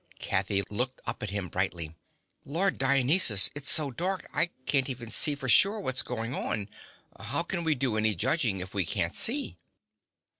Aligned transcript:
Kathy 0.17 0.63
looked 0.71 0.99
up 1.05 1.21
at 1.21 1.29
him 1.29 1.47
brightly. 1.47 1.93
"Lord 2.43 2.79
Dionysus, 2.79 3.51
it's 3.53 3.69
so 3.69 3.91
dark 3.91 4.27
I 4.33 4.49
can't 4.65 4.89
even 4.89 5.11
see 5.11 5.35
for 5.35 5.47
sure 5.47 5.79
what's 5.79 6.01
going 6.01 6.33
on. 6.33 6.69
How 7.19 7.43
can 7.43 7.63
we 7.63 7.75
do 7.75 7.97
any 7.97 8.15
judging, 8.15 8.61
if 8.61 8.73
we 8.73 8.83
can't 8.83 9.13
see?" 9.13 9.57